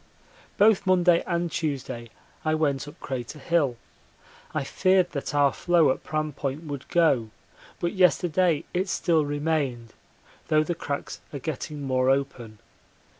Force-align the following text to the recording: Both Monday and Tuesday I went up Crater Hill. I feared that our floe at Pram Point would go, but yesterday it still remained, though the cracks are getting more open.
Both 0.57 0.87
Monday 0.87 1.23
and 1.27 1.51
Tuesday 1.51 2.09
I 2.43 2.55
went 2.55 2.87
up 2.87 2.99
Crater 2.99 3.37
Hill. 3.37 3.77
I 4.51 4.63
feared 4.63 5.11
that 5.11 5.35
our 5.35 5.53
floe 5.53 5.91
at 5.91 6.03
Pram 6.03 6.33
Point 6.33 6.63
would 6.63 6.87
go, 6.87 7.29
but 7.79 7.93
yesterday 7.93 8.63
it 8.73 8.89
still 8.89 9.23
remained, 9.23 9.93
though 10.47 10.63
the 10.63 10.73
cracks 10.73 11.21
are 11.31 11.37
getting 11.37 11.83
more 11.83 12.09
open. 12.09 12.57